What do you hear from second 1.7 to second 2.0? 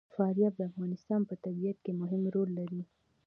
کې